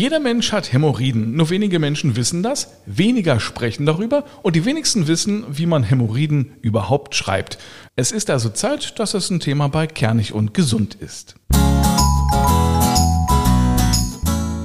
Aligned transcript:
Jeder 0.00 0.18
Mensch 0.18 0.52
hat 0.52 0.72
Hämorrhoiden, 0.72 1.36
nur 1.36 1.50
wenige 1.50 1.78
Menschen 1.78 2.16
wissen 2.16 2.42
das, 2.42 2.68
weniger 2.86 3.38
sprechen 3.38 3.84
darüber 3.84 4.24
und 4.40 4.56
die 4.56 4.64
wenigsten 4.64 5.08
wissen, 5.08 5.44
wie 5.50 5.66
man 5.66 5.82
Hämorrhoiden 5.82 6.52
überhaupt 6.62 7.14
schreibt. 7.14 7.58
Es 7.96 8.10
ist 8.10 8.30
also 8.30 8.48
Zeit, 8.48 8.98
dass 8.98 9.12
es 9.12 9.28
ein 9.28 9.40
Thema 9.40 9.68
bei 9.68 9.86
Kernig 9.86 10.32
und 10.32 10.54
Gesund 10.54 10.94
ist. 10.94 11.34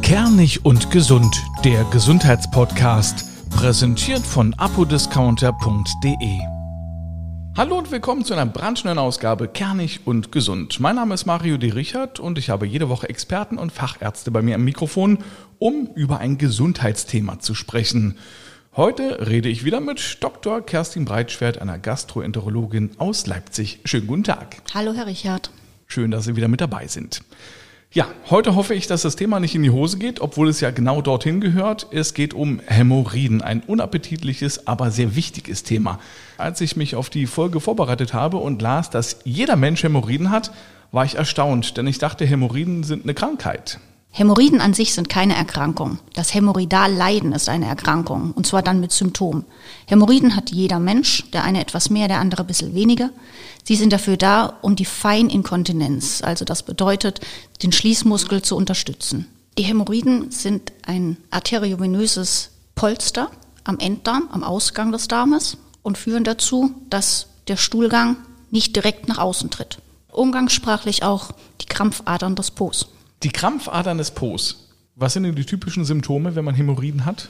Kernig 0.03 0.63
und 0.63 0.89
Gesund, 0.89 1.35
der 1.65 1.83
Gesundheitspodcast, 1.91 3.49
präsentiert 3.49 4.25
von 4.25 4.53
apodiscounter.de. 4.53 6.54
Hallo 7.57 7.77
und 7.77 7.89
willkommen 7.89 8.25
zu 8.25 8.33
einer 8.33 8.45
brandneuen 8.45 8.97
Ausgabe 8.97 9.47
Kernig 9.47 10.01
und 10.03 10.33
Gesund. 10.33 10.81
Mein 10.81 10.97
Name 10.97 11.13
ist 11.13 11.25
Mario 11.25 11.55
D. 11.55 11.69
Richard 11.69 12.19
und 12.19 12.37
ich 12.37 12.49
habe 12.49 12.67
jede 12.67 12.89
Woche 12.89 13.07
Experten 13.07 13.57
und 13.57 13.71
Fachärzte 13.71 14.29
bei 14.29 14.41
mir 14.41 14.55
am 14.55 14.65
Mikrofon, 14.65 15.19
um 15.57 15.87
über 15.95 16.19
ein 16.19 16.37
Gesundheitsthema 16.37 17.39
zu 17.39 17.55
sprechen. 17.55 18.17
Heute 18.75 19.29
rede 19.29 19.47
ich 19.47 19.63
wieder 19.63 19.79
mit 19.79 20.17
Dr. 20.19 20.65
Kerstin 20.65 21.05
Breitschwert, 21.05 21.61
einer 21.61 21.79
Gastroenterologin 21.79 22.91
aus 22.97 23.25
Leipzig. 23.25 23.79
Schönen 23.85 24.07
guten 24.07 24.25
Tag. 24.25 24.57
Hallo, 24.73 24.91
Herr 24.93 25.07
Richard. 25.07 25.49
Schön, 25.87 26.11
dass 26.11 26.25
Sie 26.25 26.35
wieder 26.35 26.49
mit 26.49 26.59
dabei 26.59 26.87
sind. 26.87 27.21
Ja, 27.95 28.09
heute 28.29 28.55
hoffe 28.55 28.73
ich, 28.73 28.87
dass 28.87 29.03
das 29.03 29.15
Thema 29.15 29.39
nicht 29.39 29.55
in 29.55 29.63
die 29.63 29.69
Hose 29.69 29.97
geht, 29.97 30.19
obwohl 30.19 30.49
es 30.49 30.59
ja 30.59 30.69
genau 30.69 31.01
dorthin 31.01 31.39
gehört. 31.39 31.87
Es 31.91 32.13
geht 32.13 32.33
um 32.33 32.59
Hämorrhoiden, 32.67 33.41
ein 33.41 33.61
unappetitliches, 33.61 34.67
aber 34.67 34.91
sehr 34.91 35.15
wichtiges 35.15 35.63
Thema. 35.63 35.99
Als 36.37 36.59
ich 36.59 36.75
mich 36.75 36.97
auf 36.97 37.09
die 37.09 37.25
Folge 37.25 37.61
vorbereitet 37.61 38.13
habe 38.13 38.35
und 38.35 38.61
las, 38.61 38.89
dass 38.89 39.21
jeder 39.23 39.55
Mensch 39.55 39.81
Hämorrhoiden 39.81 40.29
hat, 40.29 40.51
war 40.91 41.05
ich 41.05 41.15
erstaunt, 41.15 41.77
denn 41.77 41.87
ich 41.87 41.97
dachte, 41.97 42.25
Hämorrhoiden 42.25 42.83
sind 42.83 43.05
eine 43.05 43.13
Krankheit. 43.13 43.79
Hämorrhoiden 44.17 44.61
an 44.61 44.73
sich 44.73 44.93
sind 44.93 45.09
keine 45.09 45.35
Erkrankung. 45.35 45.99
Das 46.13 46.33
Hämorrhoidalleiden 46.33 47.33
ist 47.33 47.49
eine 47.49 47.65
Erkrankung, 47.65 48.31
und 48.31 48.47
zwar 48.47 48.61
dann 48.61 48.79
mit 48.79 48.93
Symptomen. 48.93 49.43
Hämorrhoiden 49.87 50.37
hat 50.37 50.51
jeder 50.51 50.79
Mensch, 50.79 51.29
der 51.31 51.43
eine 51.43 51.59
etwas 51.59 51.89
mehr, 51.89 52.07
der 52.07 52.21
andere 52.21 52.43
ein 52.43 52.47
bisschen 52.47 52.73
weniger. 52.73 53.09
Sie 53.65 53.75
sind 53.75 53.91
dafür 53.91 54.15
da, 54.15 54.53
um 54.61 54.77
die 54.77 54.85
Feininkontinenz, 54.85 56.21
also 56.23 56.45
das 56.45 56.63
bedeutet, 56.63 57.19
den 57.61 57.73
Schließmuskel 57.73 58.41
zu 58.41 58.55
unterstützen. 58.55 59.27
Die 59.57 59.63
Hämorrhoiden 59.63 60.31
sind 60.31 60.71
ein 60.85 61.17
arteriovenöses 61.29 62.51
Polster 62.73 63.29
am 63.65 63.79
Enddarm, 63.79 64.29
am 64.31 64.45
Ausgang 64.45 64.93
des 64.93 65.09
Darmes 65.09 65.57
und 65.83 65.97
führen 65.97 66.23
dazu, 66.23 66.71
dass 66.89 67.27
der 67.49 67.57
Stuhlgang 67.57 68.15
nicht 68.49 68.77
direkt 68.77 69.09
nach 69.09 69.17
außen 69.17 69.49
tritt. 69.49 69.79
Umgangssprachlich 70.09 71.03
auch 71.03 71.31
die 71.59 71.65
Krampfadern 71.65 72.35
des 72.35 72.51
Po's. 72.51 72.87
Die 73.25 73.31
Krampfadern 73.31 73.97
des 73.97 74.11
Po's. 74.11 74.67
Was 74.93 75.13
sind 75.13 75.23
denn 75.23 75.33
die 75.33 75.47
typischen 75.47 75.83
Symptome, 75.83 76.35
wenn 76.35 76.45
man 76.45 76.53
Hämorrhoiden 76.53 77.05
hat? 77.05 77.29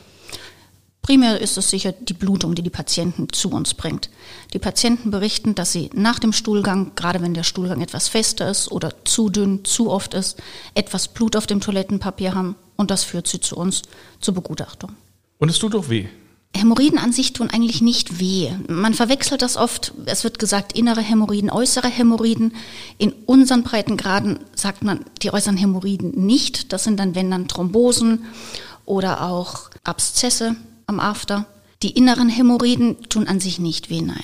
Primär 1.01 1.39
ist 1.39 1.57
es 1.57 1.69
sicher 1.69 1.93
die 1.93 2.11
Blutung, 2.11 2.53
die 2.53 2.63
die 2.63 2.69
Patienten 2.69 3.31
zu 3.31 3.49
uns 3.49 3.73
bringt. 3.73 4.09
Die 4.51 4.59
Patienten 4.59 5.09
berichten, 5.09 5.55
dass 5.55 5.71
sie 5.71 5.89
nach 5.93 6.19
dem 6.19 6.33
Stuhlgang, 6.33 6.91
gerade 6.95 7.21
wenn 7.21 7.33
der 7.33 7.43
Stuhlgang 7.43 7.79
etwas 7.79 8.09
fester 8.09 8.49
ist 8.49 8.69
oder 8.73 9.05
zu 9.05 9.29
dünn, 9.29 9.63
zu 9.63 9.89
oft 9.89 10.13
ist, 10.13 10.37
etwas 10.73 11.07
Blut 11.07 11.37
auf 11.37 11.47
dem 11.47 11.61
Toilettenpapier 11.61 12.35
haben 12.35 12.57
und 12.75 12.91
das 12.91 13.05
führt 13.05 13.27
sie 13.27 13.39
zu 13.39 13.55
uns 13.55 13.83
zur 14.19 14.33
Begutachtung. 14.33 14.97
Und 15.37 15.47
es 15.47 15.59
tut 15.59 15.75
doch 15.75 15.87
weh. 15.87 16.09
Hämorrhoiden 16.55 16.97
an 16.97 17.11
sich 17.11 17.33
tun 17.33 17.49
eigentlich 17.49 17.81
nicht 17.81 18.19
weh. 18.19 18.51
Man 18.67 18.93
verwechselt 18.93 19.41
das 19.41 19.57
oft. 19.57 19.93
Es 20.05 20.23
wird 20.23 20.39
gesagt, 20.39 20.77
innere 20.77 21.01
Hämorrhoiden, 21.01 21.49
äußere 21.49 21.87
Hämorrhoiden. 21.87 22.53
In 22.97 23.11
unseren 23.25 23.63
Breitengraden 23.63 24.39
sagt 24.55 24.83
man 24.83 25.05
die 25.21 25.31
äußeren 25.31 25.57
Hämorrhoiden 25.57 26.11
nicht. 26.25 26.73
Das 26.73 26.83
sind 26.83 26.99
dann, 26.99 27.15
wenn 27.15 27.31
dann 27.31 27.47
Thrombosen 27.47 28.25
oder 28.85 29.23
auch 29.23 29.69
Abszesse 29.83 30.55
am 30.87 30.99
After. 30.99 31.45
Die 31.83 31.91
inneren 31.91 32.29
Hämorrhoiden 32.29 33.09
tun 33.09 33.27
an 33.27 33.39
sich 33.39 33.59
nicht 33.59 33.89
weh, 33.89 34.01
nein. 34.01 34.23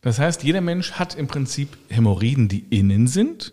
Das 0.00 0.18
heißt, 0.18 0.42
jeder 0.42 0.60
Mensch 0.60 0.92
hat 0.92 1.14
im 1.14 1.26
Prinzip 1.26 1.76
Hämorrhoiden, 1.88 2.48
die 2.48 2.64
innen 2.70 3.06
sind. 3.06 3.52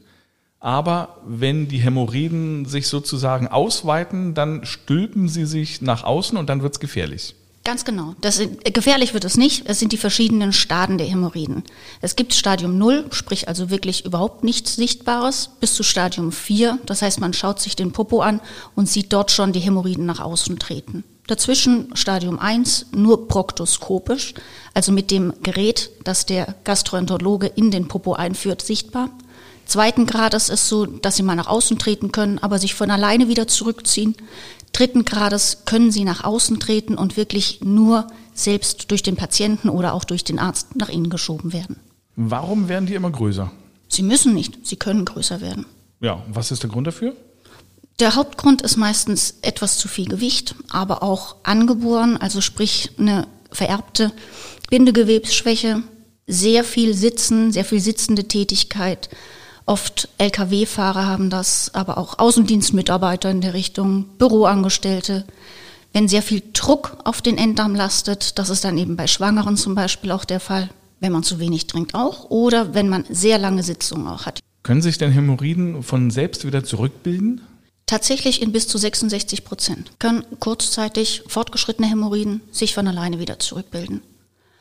Aber 0.59 1.21
wenn 1.27 1.67
die 1.67 1.77
Hämorrhoiden 1.77 2.65
sich 2.65 2.87
sozusagen 2.87 3.47
ausweiten, 3.47 4.33
dann 4.33 4.65
stülpen 4.65 5.27
sie 5.27 5.45
sich 5.45 5.81
nach 5.81 6.03
außen 6.03 6.37
und 6.37 6.49
dann 6.49 6.63
wird 6.63 6.73
es 6.73 6.79
gefährlich. 6.79 7.35
Ganz 7.65 7.83
genau. 7.83 8.13
Das 8.21 8.37
sind, 8.37 8.63
gefährlich 8.75 9.15
wird 9.15 9.25
es 9.25 9.37
nicht. 9.37 9.63
Es 9.67 9.79
sind 9.79 9.91
die 9.91 9.97
verschiedenen 9.97 10.53
Stadien 10.53 10.99
der 10.99 11.07
Hämorrhoiden. 11.07 11.63
Es 11.99 12.15
gibt 12.15 12.35
Stadium 12.35 12.77
0, 12.77 13.07
sprich 13.09 13.47
also 13.47 13.71
wirklich 13.71 14.05
überhaupt 14.05 14.43
nichts 14.43 14.75
Sichtbares, 14.75 15.49
bis 15.59 15.73
zu 15.73 15.81
Stadium 15.81 16.31
4. 16.31 16.77
Das 16.85 17.01
heißt, 17.01 17.19
man 17.19 17.33
schaut 17.33 17.59
sich 17.59 17.75
den 17.75 17.91
Popo 17.91 18.21
an 18.21 18.39
und 18.75 18.87
sieht 18.87 19.11
dort 19.11 19.31
schon 19.31 19.51
die 19.51 19.61
Hämorrhoiden 19.61 20.05
nach 20.05 20.19
außen 20.19 20.59
treten. 20.59 21.03
Dazwischen 21.25 21.89
Stadium 21.95 22.37
1 22.37 22.87
nur 22.91 23.27
proktoskopisch, 23.27 24.35
also 24.75 24.91
mit 24.91 25.09
dem 25.09 25.33
Gerät, 25.41 25.89
das 26.03 26.27
der 26.27 26.53
Gastroenterologe 26.65 27.47
in 27.47 27.71
den 27.71 27.87
Popo 27.87 28.13
einführt, 28.13 28.61
sichtbar. 28.61 29.09
Zweiten 29.65 30.05
Grades 30.05 30.49
ist 30.49 30.69
so, 30.69 30.85
dass 30.85 31.15
sie 31.15 31.23
mal 31.23 31.35
nach 31.35 31.47
außen 31.47 31.79
treten 31.79 32.11
können, 32.11 32.37
aber 32.37 32.59
sich 32.59 32.75
von 32.75 32.91
alleine 32.91 33.27
wieder 33.27 33.47
zurückziehen. 33.47 34.15
Dritten 34.75 35.05
Grades 35.05 35.63
können 35.63 35.89
sie 35.89 36.03
nach 36.03 36.25
außen 36.25 36.59
treten 36.59 36.95
und 36.95 37.15
wirklich 37.15 37.61
nur 37.63 38.07
selbst 38.33 38.91
durch 38.91 39.03
den 39.03 39.15
Patienten 39.15 39.69
oder 39.69 39.93
auch 39.93 40.03
durch 40.03 40.25
den 40.25 40.37
Arzt 40.37 40.75
nach 40.75 40.89
innen 40.89 41.09
geschoben 41.09 41.53
werden. 41.53 41.77
Warum 42.17 42.67
werden 42.67 42.85
die 42.85 42.93
immer 42.93 43.09
größer? 43.09 43.49
Sie 43.87 44.03
müssen 44.03 44.33
nicht, 44.33 44.67
sie 44.67 44.75
können 44.75 45.05
größer 45.05 45.39
werden. 45.39 45.65
Ja, 46.01 46.25
was 46.27 46.51
ist 46.51 46.63
der 46.63 46.69
Grund 46.69 46.87
dafür? 46.87 47.15
Der 48.01 48.15
Hauptgrund 48.15 48.63
ist 48.63 48.75
meistens 48.75 49.35
etwas 49.43 49.77
zu 49.77 49.87
viel 49.87 50.09
Gewicht, 50.09 50.55
aber 50.69 51.03
auch 51.03 51.37
angeboren, 51.43 52.17
also 52.17 52.41
sprich 52.41 52.91
eine 52.97 53.27
vererbte 53.53 54.11
Bindegewebsschwäche, 54.69 55.83
sehr 56.27 56.65
viel 56.65 56.93
Sitzen, 56.93 57.53
sehr 57.53 57.63
viel 57.63 57.79
sitzende 57.79 58.27
Tätigkeit, 58.27 59.07
Oft 59.65 60.09
Lkw-Fahrer 60.19 61.07
haben 61.07 61.29
das, 61.29 61.73
aber 61.73 61.97
auch 61.97 62.19
Außendienstmitarbeiter 62.19 63.31
in 63.31 63.41
der 63.41 63.55
Richtung, 63.55 64.05
Büroangestellte. 64.19 65.25
Wenn 65.91 66.07
sehr 66.07 66.21
viel 66.21 66.43
Druck 66.53 66.97
auf 67.03 67.21
den 67.21 67.37
Enddarm 67.37 67.73
lastet, 67.73 68.37
das 68.37 68.49
ist 68.49 68.63
dann 68.63 68.77
eben 68.77 68.95
bei 68.95 69.07
Schwangeren 69.07 69.57
zum 69.57 69.73
Beispiel 69.73 70.11
auch 70.11 70.25
der 70.25 70.39
Fall, 70.39 70.69
wenn 70.99 71.11
man 71.11 71.23
zu 71.23 71.39
wenig 71.39 71.67
trinkt 71.67 71.95
auch 71.95 72.29
oder 72.29 72.75
wenn 72.75 72.89
man 72.89 73.05
sehr 73.09 73.39
lange 73.39 73.63
Sitzungen 73.63 74.07
auch 74.07 74.25
hat. 74.25 74.39
Können 74.61 74.81
sich 74.81 74.97
denn 74.97 75.11
Hämorrhoiden 75.11 75.81
von 75.83 76.11
selbst 76.11 76.45
wieder 76.45 76.63
zurückbilden? 76.63 77.41
Tatsächlich 77.87 78.41
in 78.41 78.51
bis 78.51 78.67
zu 78.67 78.77
66 78.77 79.45
Prozent 79.45 79.91
können 79.99 80.25
kurzzeitig 80.39 81.23
fortgeschrittene 81.27 81.87
Hämorrhoiden 81.87 82.41
sich 82.51 82.73
von 82.73 82.87
alleine 82.87 83.19
wieder 83.19 83.39
zurückbilden. 83.39 84.01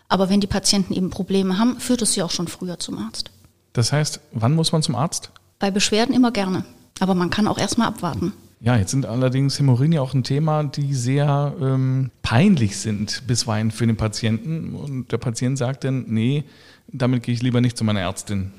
Aber 0.08 0.28
wenn 0.28 0.40
die 0.40 0.46
Patienten 0.46 0.92
eben 0.92 1.10
Probleme 1.10 1.58
haben, 1.58 1.80
führt 1.80 2.02
es 2.02 2.12
sie 2.12 2.22
auch 2.22 2.30
schon 2.30 2.48
früher 2.48 2.78
zum 2.78 2.98
Arzt. 2.98 3.30
Das 3.74 3.92
heißt, 3.92 4.20
wann 4.32 4.54
muss 4.54 4.72
man 4.72 4.82
zum 4.82 4.94
Arzt? 4.94 5.30
Bei 5.58 5.70
Beschwerden 5.70 6.14
immer 6.14 6.30
gerne. 6.30 6.64
Aber 7.00 7.14
man 7.14 7.28
kann 7.28 7.46
auch 7.46 7.58
erstmal 7.58 7.88
abwarten. 7.88 8.32
Ja, 8.60 8.76
jetzt 8.76 8.92
sind 8.92 9.04
allerdings 9.04 9.58
Hämorrhoiden 9.58 9.92
ja 9.92 10.00
auch 10.00 10.14
ein 10.14 10.22
Thema, 10.22 10.62
die 10.62 10.94
sehr 10.94 11.54
ähm, 11.60 12.10
peinlich 12.22 12.78
sind 12.78 13.26
bisweilen 13.26 13.70
für 13.70 13.86
den 13.86 13.96
Patienten. 13.96 14.74
Und 14.74 15.12
der 15.12 15.18
Patient 15.18 15.58
sagt 15.58 15.84
dann, 15.84 16.06
nee, 16.08 16.44
damit 16.88 17.24
gehe 17.24 17.34
ich 17.34 17.42
lieber 17.42 17.60
nicht 17.60 17.76
zu 17.76 17.84
meiner 17.84 18.00
Ärztin. 18.00 18.52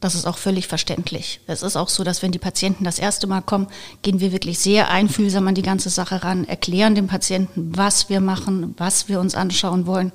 Das 0.00 0.14
ist 0.14 0.26
auch 0.26 0.38
völlig 0.38 0.66
verständlich. 0.66 1.40
Es 1.46 1.62
ist 1.62 1.76
auch 1.76 1.88
so, 1.88 2.02
dass 2.02 2.22
wenn 2.22 2.32
die 2.32 2.38
Patienten 2.38 2.84
das 2.84 2.98
erste 2.98 3.26
Mal 3.26 3.40
kommen, 3.40 3.68
gehen 4.02 4.20
wir 4.20 4.32
wirklich 4.32 4.58
sehr 4.58 4.90
einfühlsam 4.90 5.46
an 5.48 5.54
die 5.54 5.62
ganze 5.62 5.90
Sache 5.90 6.22
ran, 6.22 6.44
erklären 6.44 6.94
dem 6.94 7.06
Patienten, 7.06 7.76
was 7.76 8.08
wir 8.08 8.20
machen, 8.20 8.74
was 8.78 9.08
wir 9.08 9.20
uns 9.20 9.34
anschauen 9.34 9.86
wollen. 9.86 10.12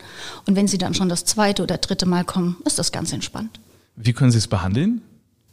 Und 0.47 0.55
wenn 0.55 0.67
sie 0.67 0.77
dann 0.77 0.93
schon 0.93 1.09
das 1.09 1.25
zweite 1.25 1.63
oder 1.63 1.77
dritte 1.77 2.05
Mal 2.05 2.25
kommen, 2.25 2.57
ist 2.65 2.79
das 2.79 2.91
ganz 2.91 3.13
entspannt. 3.13 3.59
Wie 3.95 4.13
können 4.13 4.31
Sie 4.31 4.37
es 4.37 4.47
behandeln? 4.47 5.01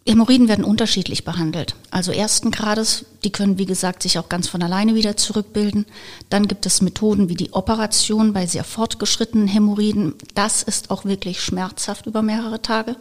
Hämorrhoiden 0.09 0.49
werden 0.49 0.65
unterschiedlich 0.65 1.25
behandelt. 1.25 1.75
Also 1.91 2.13
ersten 2.13 2.51
Grades, 2.51 3.05
die 3.25 3.31
können 3.31 3.59
wie 3.59 3.67
gesagt 3.67 4.03
sich 4.03 4.19
auch 4.19 4.31
ganz 4.31 4.49
von 4.49 4.63
alleine 4.63 4.95
wieder 4.95 5.19
zurückbilden. 5.19 5.85
Dann 6.31 6.49
gibt 6.49 6.65
es 6.65 6.81
Methoden 6.81 7.29
wie 7.29 7.35
die 7.35 7.53
Operation 7.53 8.33
bei 8.33 8.47
sehr 8.47 8.65
fortgeschrittenen 8.65 9.49
Hämorrhoiden. 9.49 10.15
Das 10.35 10.63
ist 10.63 10.91
auch 10.91 11.05
wirklich 11.05 11.43
schmerzhaft 11.43 12.07
über 12.07 12.23
mehrere 12.23 12.63
Tage. 12.63 12.97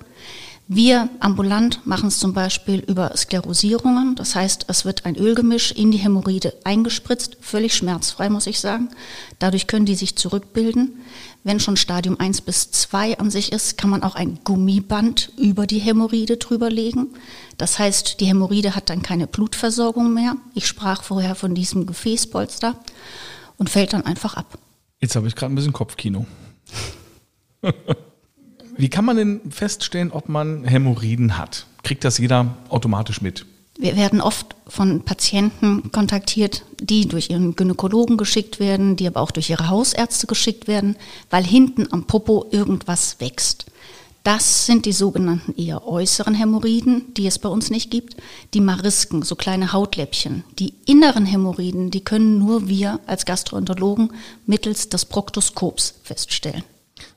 Wir 0.69 1.09
ambulant 1.21 1.87
machen 1.87 2.07
es 2.07 2.19
zum 2.19 2.33
Beispiel 2.33 2.79
über 2.79 3.15
Sklerosierungen. 3.15 4.15
Das 4.15 4.35
heißt, 4.35 4.65
es 4.67 4.83
wird 4.83 5.05
ein 5.05 5.15
Ölgemisch 5.15 5.71
in 5.71 5.91
die 5.91 5.97
Hämorrhoide 5.97 6.53
eingespritzt, 6.65 7.37
völlig 7.39 7.73
schmerzfrei, 7.73 8.29
muss 8.29 8.47
ich 8.47 8.59
sagen. 8.59 8.89
Dadurch 9.39 9.67
können 9.67 9.85
die 9.85 9.95
sich 9.95 10.17
zurückbilden. 10.17 10.99
Wenn 11.45 11.61
schon 11.61 11.77
Stadium 11.77 12.19
1 12.19 12.41
bis 12.41 12.69
2 12.71 13.17
an 13.19 13.31
sich 13.31 13.53
ist, 13.53 13.77
kann 13.77 13.89
man 13.89 14.03
auch 14.03 14.15
ein 14.15 14.39
Gummiband 14.43 15.31
über 15.37 15.67
die 15.67 15.79
Hämorrhoide 15.79 16.35
drüber 16.35 16.69
legen. 16.69 17.13
Das 17.57 17.79
heißt, 17.79 18.19
die 18.19 18.25
Hämorrhoide 18.25 18.75
hat 18.75 18.89
dann 18.89 19.01
keine 19.01 19.27
Blutversorgung 19.27 20.13
mehr. 20.13 20.35
Ich 20.53 20.67
sprach 20.67 21.01
vorher 21.01 21.35
von 21.35 21.55
diesem 21.55 21.85
Gefäßpolster 21.85 22.77
und 23.57 23.69
fällt 23.69 23.93
dann 23.93 24.05
einfach 24.05 24.35
ab. 24.35 24.57
Jetzt 24.99 25.15
habe 25.15 25.29
ich 25.29 25.35
gerade 25.35 25.53
ein 25.53 25.55
bisschen 25.55 25.71
Kopfkino. 25.71 26.25
Wie 28.77 28.89
kann 28.89 29.05
man 29.05 29.17
denn 29.17 29.41
feststellen, 29.49 30.11
ob 30.11 30.29
man 30.29 30.63
Hämorrhoiden 30.63 31.37
hat? 31.37 31.65
Kriegt 31.83 32.03
das 32.03 32.19
jeder 32.19 32.57
automatisch 32.69 33.21
mit? 33.21 33.45
Wir 33.79 33.95
werden 33.95 34.21
oft 34.21 34.55
von 34.67 35.01
Patienten 35.03 35.91
kontaktiert, 35.91 36.63
die 36.79 37.07
durch 37.07 37.29
ihren 37.29 37.55
Gynäkologen 37.55 38.17
geschickt 38.17 38.59
werden, 38.59 38.95
die 38.95 39.07
aber 39.07 39.21
auch 39.21 39.31
durch 39.31 39.49
ihre 39.49 39.69
Hausärzte 39.69 40.25
geschickt 40.25 40.67
werden, 40.67 40.95
weil 41.29 41.43
hinten 41.43 41.91
am 41.91 42.05
Popo 42.05 42.47
irgendwas 42.51 43.19
wächst. 43.19 43.67
Das 44.23 44.65
sind 44.65 44.85
die 44.85 44.91
sogenannten 44.91 45.55
eher 45.55 45.87
äußeren 45.87 46.33
Hämorrhoiden, 46.33 47.13
die 47.13 47.27
es 47.27 47.39
bei 47.39 47.49
uns 47.49 47.69
nicht 47.69 47.89
gibt. 47.89 48.17
Die 48.53 48.59
Marisken, 48.61 49.21
so 49.21 49.35
kleine 49.35 49.71
Hautläppchen. 49.71 50.43
Die 50.59 50.73
inneren 50.85 51.25
Hämorrhoiden, 51.25 51.91
die 51.91 52.01
können 52.01 52.37
nur 52.39 52.67
wir 52.67 52.99
als 53.05 53.25
Gastroenterologen 53.25 54.11
mittels 54.45 54.89
des 54.89 55.05
Proktoskops 55.05 55.93
feststellen. 56.03 56.63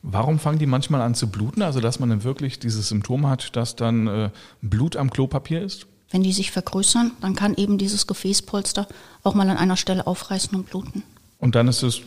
Warum 0.02 0.38
fangen 0.38 0.58
die 0.58 0.66
manchmal 0.66 1.02
an 1.02 1.14
zu 1.14 1.30
bluten? 1.30 1.62
Also, 1.62 1.80
dass 1.80 2.00
man 2.00 2.08
dann 2.08 2.24
wirklich 2.24 2.58
dieses 2.58 2.88
Symptom 2.88 3.26
hat, 3.26 3.54
dass 3.56 3.76
dann 3.76 4.06
äh, 4.06 4.30
Blut 4.62 4.96
am 4.96 5.10
Klopapier 5.10 5.62
ist? 5.62 5.86
Wenn 6.10 6.22
die 6.22 6.32
sich 6.32 6.50
vergrößern, 6.50 7.12
dann 7.20 7.36
kann 7.36 7.54
eben 7.54 7.78
dieses 7.78 8.06
Gefäßpolster 8.06 8.88
auch 9.22 9.34
mal 9.34 9.48
an 9.48 9.56
einer 9.56 9.76
Stelle 9.76 10.06
aufreißen 10.06 10.56
und 10.56 10.70
bluten. 10.70 11.02
Und 11.38 11.54
dann 11.54 11.68
ist 11.68 11.82
es 11.82 12.02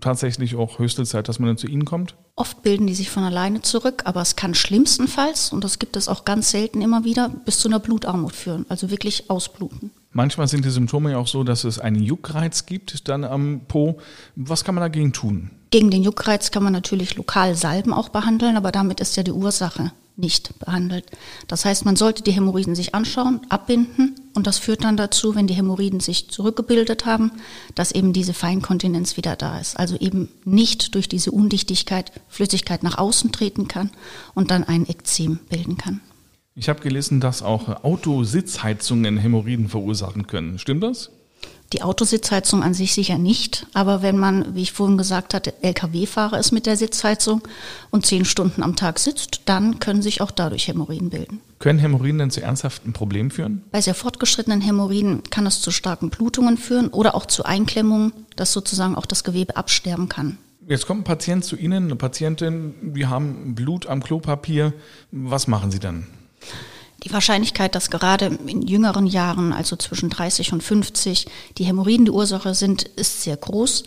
tatsächlich 0.00 0.54
auch 0.54 0.78
höchste 0.78 1.04
Zeit, 1.04 1.28
dass 1.28 1.38
man 1.38 1.48
dann 1.48 1.58
zu 1.58 1.66
Ihnen 1.66 1.84
kommt? 1.84 2.14
Oft 2.36 2.62
bilden 2.62 2.86
die 2.86 2.94
sich 2.94 3.10
von 3.10 3.24
alleine 3.24 3.62
zurück, 3.62 4.02
aber 4.04 4.20
es 4.20 4.36
kann 4.36 4.54
schlimmstenfalls, 4.54 5.52
und 5.52 5.64
das 5.64 5.78
gibt 5.78 5.96
es 5.96 6.08
auch 6.08 6.24
ganz 6.24 6.50
selten 6.50 6.82
immer 6.82 7.04
wieder, 7.04 7.28
bis 7.28 7.58
zu 7.58 7.68
einer 7.68 7.80
Blutarmut 7.80 8.34
führen, 8.34 8.64
also 8.68 8.90
wirklich 8.90 9.28
ausbluten. 9.28 9.90
Manchmal 10.12 10.48
sind 10.48 10.64
die 10.64 10.70
Symptome 10.70 11.12
ja 11.12 11.18
auch 11.18 11.26
so, 11.26 11.42
dass 11.44 11.64
es 11.64 11.78
einen 11.78 12.02
Juckreiz 12.02 12.66
gibt 12.66 13.08
dann 13.08 13.24
am 13.24 13.62
Po. 13.66 13.98
Was 14.36 14.64
kann 14.64 14.74
man 14.74 14.82
dagegen 14.82 15.12
tun? 15.12 15.50
Gegen 15.70 15.90
den 15.90 16.02
Juckreiz 16.02 16.50
kann 16.50 16.62
man 16.62 16.72
natürlich 16.72 17.16
lokal 17.16 17.54
Salben 17.54 17.92
auch 17.92 18.08
behandeln, 18.08 18.56
aber 18.56 18.72
damit 18.72 19.00
ist 19.00 19.16
ja 19.16 19.22
die 19.22 19.32
Ursache 19.32 19.92
nicht 20.18 20.58
behandelt. 20.58 21.04
Das 21.46 21.64
heißt, 21.64 21.84
man 21.84 21.94
sollte 21.94 22.22
die 22.22 22.32
Hämorrhoiden 22.32 22.74
sich 22.74 22.94
anschauen, 22.94 23.40
abbinden 23.48 24.16
und 24.34 24.46
das 24.46 24.58
führt 24.58 24.82
dann 24.82 24.96
dazu, 24.96 25.34
wenn 25.34 25.46
die 25.46 25.54
Hämorrhoiden 25.54 26.00
sich 26.00 26.28
zurückgebildet 26.28 27.06
haben, 27.06 27.30
dass 27.74 27.92
eben 27.92 28.12
diese 28.12 28.34
Feinkontinenz 28.34 29.16
wieder 29.16 29.36
da 29.36 29.58
ist. 29.58 29.78
Also 29.78 29.96
eben 29.96 30.28
nicht 30.44 30.94
durch 30.94 31.08
diese 31.08 31.30
Undichtigkeit 31.30 32.12
Flüssigkeit 32.28 32.82
nach 32.82 32.98
außen 32.98 33.30
treten 33.30 33.68
kann 33.68 33.90
und 34.34 34.50
dann 34.50 34.64
ein 34.64 34.88
Ekzem 34.88 35.38
bilden 35.48 35.76
kann. 35.76 36.00
Ich 36.54 36.68
habe 36.68 36.80
gelesen, 36.80 37.20
dass 37.20 37.42
auch 37.42 37.84
Autositzheizungen 37.84 39.18
Hämorrhoiden 39.18 39.68
verursachen 39.68 40.26
können. 40.26 40.58
Stimmt 40.58 40.82
das? 40.82 41.10
Die 41.74 41.82
Autositzheizung 41.82 42.62
an 42.62 42.72
sich 42.72 42.94
sicher 42.94 43.18
nicht, 43.18 43.66
aber 43.74 44.00
wenn 44.00 44.16
man, 44.16 44.54
wie 44.54 44.62
ich 44.62 44.72
vorhin 44.72 44.96
gesagt 44.96 45.34
hatte, 45.34 45.52
Lkw-Fahrer 45.60 46.38
ist 46.38 46.50
mit 46.50 46.64
der 46.64 46.78
Sitzheizung 46.78 47.42
und 47.90 48.06
zehn 48.06 48.24
Stunden 48.24 48.62
am 48.62 48.74
Tag 48.74 48.98
sitzt, 48.98 49.42
dann 49.44 49.78
können 49.78 50.00
sich 50.00 50.22
auch 50.22 50.30
dadurch 50.30 50.68
Hämorrhoiden 50.68 51.10
bilden. 51.10 51.40
Können 51.58 51.78
Hämorrhoiden 51.78 52.18
denn 52.18 52.30
zu 52.30 52.40
ernsthaften 52.40 52.94
Problemen 52.94 53.30
führen? 53.30 53.62
Bei 53.70 53.82
sehr 53.82 53.94
fortgeschrittenen 53.94 54.62
Hämorrhoiden 54.62 55.24
kann 55.28 55.46
es 55.46 55.60
zu 55.60 55.70
starken 55.70 56.08
Blutungen 56.08 56.56
führen 56.56 56.88
oder 56.88 57.14
auch 57.14 57.26
zu 57.26 57.44
Einklemmungen, 57.44 58.12
dass 58.36 58.54
sozusagen 58.54 58.94
auch 58.94 59.06
das 59.06 59.22
Gewebe 59.22 59.56
absterben 59.56 60.08
kann. 60.08 60.38
Jetzt 60.66 60.86
kommt 60.86 61.02
ein 61.02 61.04
Patient 61.04 61.44
zu 61.44 61.56
Ihnen, 61.56 61.84
eine 61.84 61.96
Patientin, 61.96 62.74
die 62.94 63.06
haben 63.06 63.54
Blut 63.54 63.86
am 63.86 64.02
Klopapier. 64.02 64.72
Was 65.10 65.48
machen 65.48 65.70
Sie 65.70 65.80
dann? 65.80 66.06
Die 67.04 67.12
Wahrscheinlichkeit, 67.12 67.74
dass 67.74 67.90
gerade 67.90 68.26
in 68.46 68.62
jüngeren 68.62 69.06
Jahren, 69.06 69.52
also 69.52 69.76
zwischen 69.76 70.10
30 70.10 70.52
und 70.52 70.62
50, 70.62 71.26
die 71.56 71.64
Hämorrhoiden 71.64 72.06
die 72.06 72.10
Ursache 72.10 72.54
sind, 72.54 72.82
ist 72.82 73.22
sehr 73.22 73.36
groß. 73.36 73.84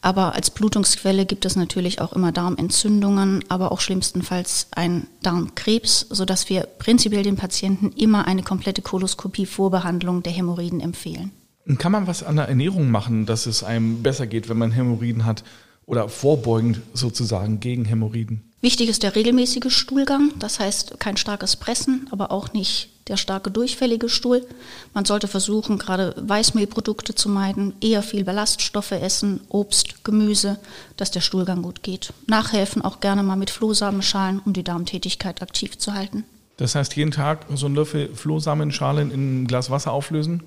Aber 0.00 0.34
als 0.34 0.50
Blutungsquelle 0.50 1.24
gibt 1.24 1.44
es 1.44 1.56
natürlich 1.56 2.00
auch 2.00 2.12
immer 2.12 2.32
Darmentzündungen, 2.32 3.44
aber 3.48 3.72
auch 3.72 3.80
schlimmstenfalls 3.80 4.68
ein 4.72 5.06
Darmkrebs, 5.22 6.06
sodass 6.10 6.48
wir 6.48 6.62
prinzipiell 6.62 7.22
den 7.22 7.36
Patienten 7.36 7.90
immer 7.92 8.26
eine 8.26 8.42
komplette 8.42 8.82
Koloskopie 8.82 9.46
vor 9.46 9.70
Behandlung 9.70 10.22
der 10.22 10.32
Hämorrhoiden 10.32 10.80
empfehlen. 10.80 11.30
Kann 11.78 11.92
man 11.92 12.06
was 12.06 12.22
an 12.22 12.36
der 12.36 12.48
Ernährung 12.48 12.90
machen, 12.90 13.24
dass 13.24 13.46
es 13.46 13.64
einem 13.64 14.02
besser 14.02 14.26
geht, 14.26 14.50
wenn 14.50 14.58
man 14.58 14.72
Hämorrhoiden 14.72 15.24
hat 15.24 15.44
oder 15.86 16.08
vorbeugend 16.10 16.80
sozusagen 16.92 17.60
gegen 17.60 17.86
Hämorrhoiden? 17.86 18.42
Wichtig 18.64 18.88
ist 18.88 19.02
der 19.02 19.14
regelmäßige 19.14 19.70
Stuhlgang, 19.70 20.32
das 20.38 20.58
heißt 20.58 20.98
kein 20.98 21.18
starkes 21.18 21.54
Pressen, 21.54 22.08
aber 22.10 22.30
auch 22.30 22.54
nicht 22.54 22.88
der 23.08 23.18
starke 23.18 23.50
durchfällige 23.50 24.08
Stuhl. 24.08 24.46
Man 24.94 25.04
sollte 25.04 25.28
versuchen, 25.28 25.76
gerade 25.76 26.14
Weißmehlprodukte 26.16 27.14
zu 27.14 27.28
meiden, 27.28 27.74
eher 27.82 28.02
viel 28.02 28.24
Ballaststoffe 28.24 28.92
essen, 28.92 29.42
Obst, 29.50 30.02
Gemüse, 30.02 30.58
dass 30.96 31.10
der 31.10 31.20
Stuhlgang 31.20 31.60
gut 31.60 31.82
geht. 31.82 32.14
Nachhelfen 32.26 32.80
auch 32.80 33.00
gerne 33.00 33.22
mal 33.22 33.36
mit 33.36 33.50
Flohsamenschalen, 33.50 34.40
um 34.42 34.54
die 34.54 34.64
Darmtätigkeit 34.64 35.42
aktiv 35.42 35.76
zu 35.76 35.92
halten. 35.92 36.24
Das 36.56 36.74
heißt, 36.74 36.96
jeden 36.96 37.10
Tag 37.10 37.44
so 37.54 37.66
ein 37.66 37.74
Löffel 37.74 38.14
Flohsamenschalen 38.14 39.10
in 39.10 39.42
ein 39.42 39.46
Glas 39.46 39.68
Wasser 39.68 39.92
auflösen? 39.92 40.42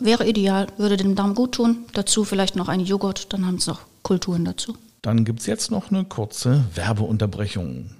Wäre 0.00 0.26
ideal, 0.26 0.66
würde 0.76 0.96
dem 0.96 1.14
Darm 1.14 1.36
gut 1.36 1.52
tun. 1.52 1.84
Dazu 1.92 2.24
vielleicht 2.24 2.56
noch 2.56 2.66
ein 2.66 2.80
Joghurt, 2.80 3.32
dann 3.32 3.46
haben 3.46 3.60
sie 3.60 3.70
noch 3.70 3.82
Kulturen 4.02 4.44
dazu. 4.44 4.76
Dann 5.04 5.26
gibt 5.26 5.40
es 5.40 5.46
jetzt 5.46 5.70
noch 5.70 5.90
eine 5.90 6.04
kurze 6.06 6.64
Werbeunterbrechung. 6.74 7.90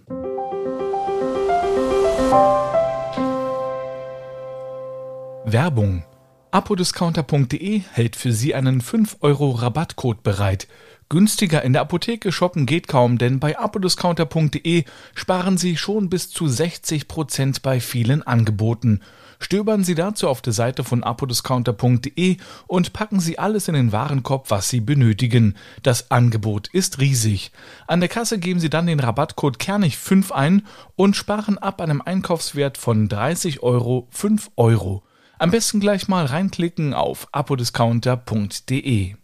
Werbung. 5.44 6.04
Apodiscounter.de 6.50 7.82
hält 7.92 8.16
für 8.16 8.32
Sie 8.32 8.54
einen 8.54 8.80
5 8.80 9.18
Euro 9.20 9.50
Rabattcode 9.50 10.22
bereit. 10.22 10.66
Günstiger 11.08 11.62
in 11.62 11.72
der 11.72 11.82
Apotheke 11.82 12.32
shoppen 12.32 12.66
geht 12.66 12.88
kaum, 12.88 13.18
denn 13.18 13.38
bei 13.38 13.58
apodiscounter.de 13.58 14.84
sparen 15.14 15.58
Sie 15.58 15.76
schon 15.76 16.08
bis 16.08 16.30
zu 16.30 16.48
60 16.48 17.08
Prozent 17.08 17.62
bei 17.62 17.80
vielen 17.80 18.22
Angeboten. 18.22 19.00
Stöbern 19.38 19.84
Sie 19.84 19.94
dazu 19.94 20.28
auf 20.28 20.40
der 20.40 20.52
Seite 20.52 20.84
von 20.84 21.04
apodiscounter.de 21.04 22.38
und 22.66 22.92
packen 22.92 23.20
Sie 23.20 23.38
alles 23.38 23.68
in 23.68 23.74
den 23.74 23.92
Warenkorb, 23.92 24.50
was 24.50 24.70
Sie 24.70 24.80
benötigen. 24.80 25.56
Das 25.82 26.10
Angebot 26.10 26.68
ist 26.68 26.98
riesig. 26.98 27.52
An 27.86 28.00
der 28.00 28.08
Kasse 28.08 28.38
geben 28.38 28.60
Sie 28.60 28.70
dann 28.70 28.86
den 28.86 29.00
Rabattcode 29.00 29.58
Kernig5 29.58 30.32
ein 30.32 30.62
und 30.96 31.16
sparen 31.16 31.58
ab 31.58 31.80
einem 31.80 32.00
Einkaufswert 32.00 32.78
von 32.78 33.08
30 33.08 33.62
Euro 33.62 34.08
5 34.10 34.50
Euro. 34.56 35.02
Am 35.38 35.50
besten 35.50 35.80
gleich 35.80 36.08
mal 36.08 36.24
reinklicken 36.24 36.94
auf 36.94 37.28
apodiscounter.de. 37.32 39.16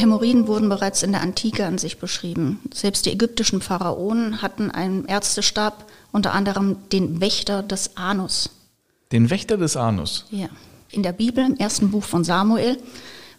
Hämorrhoiden 0.00 0.46
wurden 0.46 0.68
bereits 0.68 1.02
in 1.02 1.12
der 1.12 1.20
Antike 1.20 1.64
an 1.66 1.78
sich 1.78 1.98
beschrieben. 1.98 2.60
Selbst 2.72 3.06
die 3.06 3.12
ägyptischen 3.12 3.60
Pharaonen 3.60 4.42
hatten 4.42 4.70
einen 4.70 5.04
Ärztestab, 5.04 5.86
unter 6.12 6.32
anderem 6.32 6.76
den 6.92 7.20
Wächter 7.20 7.62
des 7.62 7.96
Anus. 7.96 8.50
Den 9.12 9.30
Wächter 9.30 9.56
des 9.56 9.76
Anus? 9.76 10.26
Ja. 10.30 10.48
In 10.90 11.02
der 11.02 11.12
Bibel, 11.12 11.44
im 11.44 11.56
ersten 11.56 11.90
Buch 11.90 12.04
von 12.04 12.24
Samuel, 12.24 12.78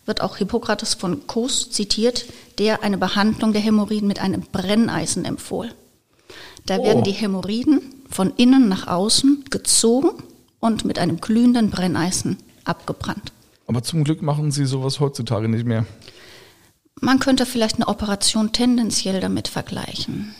wird 0.06 0.22
auch 0.22 0.38
Hippokrates 0.38 0.94
von 0.94 1.27
Kos 1.27 1.70
zitiert, 1.70 2.25
der 2.58 2.84
eine 2.84 2.98
Behandlung 2.98 3.53
der 3.53 3.62
Hämorrhoiden 3.62 4.08
mit 4.08 4.22
einem 4.22 4.41
Brenneisen 4.51 5.25
empfohl. 5.25 5.70
Da 6.65 6.77
oh. 6.77 6.84
werden 6.84 7.03
die 7.03 7.12
Hämorrhoiden 7.12 7.82
von 8.10 8.34
innen 8.36 8.70
nach 8.70 8.88
außen 8.88 9.46
gezogen 9.50 10.12
und 10.60 10.86
mit 10.86 11.00
einem 11.00 11.20
glühenden 11.20 11.70
Brenneisen 11.70 12.38
abgebrannt. 12.63 13.32
Aber 13.68 13.84
zum 13.84 14.03
Glück 14.03 14.22
machen 14.22 14.51
Sie 14.51 14.65
sowas 14.65 15.00
heutzutage 15.00 15.48
nicht 15.48 15.65
mehr. 15.65 15.86
Man 17.01 17.17
könnte 17.20 17.48
vielleicht 17.48 17.75
eine 17.75 17.88
Operation 17.88 18.51
tendenziell 18.53 19.20
damit 19.20 19.48
vergleichen. 19.48 20.36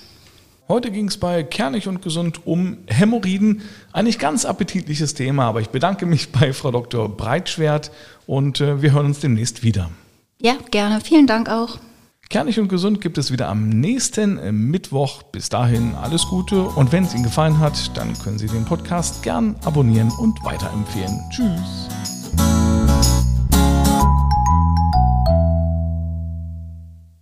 Heute 0.68 0.92
ging 0.92 1.08
es 1.08 1.18
bei 1.18 1.44
Kernig 1.44 1.88
und 1.88 2.02
Gesund 2.02 2.46
um 2.46 2.78
Hämorrhoiden. 2.88 3.62
Ein 3.92 4.06
nicht 4.06 4.20
ganz 4.20 4.46
appetitliches 4.46 5.16
Thema, 5.16 5.46
aber 5.46 5.60
ich 5.60 5.70
bedanke 5.70 6.06
mich 6.06 6.32
bei 6.32 6.54
Frau 6.54 6.72
Dr. 6.72 7.10
Breitschwert 7.10 7.92
und 8.28 8.62
äh, 8.62 8.82
wir 8.82 8.94
hören 8.94 9.08
uns 9.08 9.20
demnächst 9.20 9.64
wieder. 9.64 9.90
Ja, 10.40 10.56
gerne. 10.70 11.02
Vielen 11.02 11.28
Dank 11.28 11.50
auch. 11.50 11.80
Kernig 12.30 12.60
und 12.60 12.70
Gesund 12.70 13.02
gibt 13.02 13.18
es 13.18 13.32
wieder 13.32 13.50
am 13.50 13.68
nächsten 13.68 14.38
äh, 14.38 14.52
Mittwoch. 14.52 15.24
Bis 15.24 15.50
dahin 15.50 15.96
alles 15.96 16.28
Gute 16.28 16.62
und 16.62 16.92
wenn 16.92 17.04
es 17.04 17.14
Ihnen 17.14 17.24
gefallen 17.24 17.60
hat, 17.60 17.98
dann 17.98 18.18
können 18.20 18.38
Sie 18.38 18.48
den 18.48 18.66
Podcast 18.66 19.24
gern 19.24 19.56
abonnieren 19.66 20.12
und 20.20 20.42
weiterempfehlen. 20.46 21.20
Tschüss. 21.32 22.21